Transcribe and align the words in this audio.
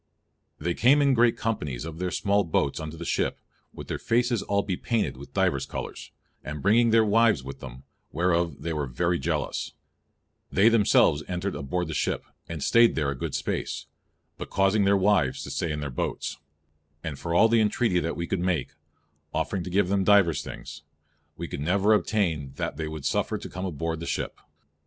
"They 0.57 0.73
came 0.73 0.99
in 0.99 1.13
great 1.13 1.37
companies 1.37 1.85
of 1.85 1.99
their 1.99 2.09
small 2.09 2.43
boats 2.43 2.79
unto 2.79 2.97
the 2.97 3.05
ship, 3.05 3.37
with 3.71 3.87
their 3.87 3.99
faces 3.99 4.41
all 4.41 4.63
bepainted 4.65 5.15
with 5.15 5.35
divers 5.35 5.67
colours, 5.67 6.09
and 6.43 6.59
bringing 6.63 6.89
their 6.89 7.05
wives 7.05 7.43
with 7.43 7.59
them, 7.59 7.83
whereof 8.11 8.63
they 8.63 8.73
were 8.73 8.87
very 8.87 9.19
jealous; 9.19 9.73
they 10.51 10.69
themselves 10.69 11.21
entring 11.27 11.53
aboard 11.55 11.87
the 11.87 11.93
ship, 11.93 12.25
and 12.49 12.63
staying 12.63 12.95
there 12.95 13.11
a 13.11 13.15
good 13.15 13.35
space, 13.35 13.85
but 14.39 14.49
causing 14.49 14.85
their 14.85 14.97
wives 14.97 15.43
to 15.43 15.51
stay 15.51 15.71
in 15.71 15.81
their 15.81 15.91
boats; 15.91 16.37
and 17.03 17.19
for 17.19 17.35
all 17.35 17.47
the 17.47 17.61
entreatie 17.61 18.01
that 18.01 18.17
we 18.17 18.25
could 18.25 18.39
make, 18.39 18.69
offering 19.35 19.63
to 19.63 19.69
give 19.69 19.87
them 19.89 20.03
divers 20.03 20.41
things, 20.43 20.81
we 21.37 21.47
could 21.47 21.61
never 21.61 21.93
obtaine 21.93 22.53
that 22.55 22.75
they 22.75 22.87
would 22.87 23.05
suffer 23.05 23.35
them 23.35 23.41
to 23.43 23.49
come 23.49 23.65
aboard 23.65 23.99
the 23.99 24.07
ship. 24.07 24.39